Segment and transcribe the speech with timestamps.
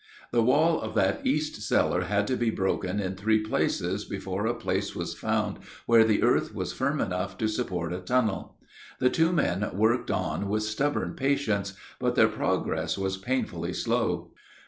[0.31, 4.55] The wall of that east cellar had to be broken in three places before a
[4.55, 8.57] place was found where the earth was firm enough to support a tunnel.
[8.97, 14.31] The two men worked on with stubborn patience, but their progress was painfully slow.